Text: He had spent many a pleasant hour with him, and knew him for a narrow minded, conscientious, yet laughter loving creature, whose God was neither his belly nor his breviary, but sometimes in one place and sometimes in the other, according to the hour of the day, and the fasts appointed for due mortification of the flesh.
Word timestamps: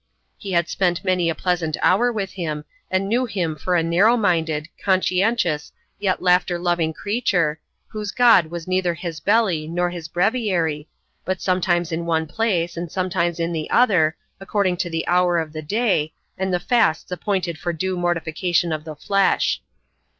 He 0.35 0.53
had 0.53 0.67
spent 0.67 1.03
many 1.03 1.29
a 1.29 1.35
pleasant 1.35 1.77
hour 1.83 2.11
with 2.11 2.31
him, 2.31 2.65
and 2.89 3.07
knew 3.07 3.25
him 3.25 3.55
for 3.55 3.75
a 3.75 3.83
narrow 3.83 4.17
minded, 4.17 4.67
conscientious, 4.83 5.71
yet 5.99 6.23
laughter 6.23 6.57
loving 6.57 6.91
creature, 6.91 7.59
whose 7.85 8.09
God 8.09 8.47
was 8.47 8.67
neither 8.67 8.95
his 8.95 9.19
belly 9.19 9.67
nor 9.67 9.91
his 9.91 10.07
breviary, 10.07 10.89
but 11.23 11.39
sometimes 11.39 11.91
in 11.91 12.07
one 12.07 12.25
place 12.25 12.77
and 12.77 12.91
sometimes 12.91 13.39
in 13.39 13.51
the 13.53 13.69
other, 13.69 14.15
according 14.39 14.77
to 14.77 14.89
the 14.89 15.05
hour 15.07 15.37
of 15.37 15.53
the 15.53 15.61
day, 15.61 16.13
and 16.35 16.51
the 16.51 16.59
fasts 16.59 17.11
appointed 17.11 17.59
for 17.59 17.71
due 17.71 17.95
mortification 17.95 18.71
of 18.71 18.85
the 18.85 18.95
flesh. 18.95 19.61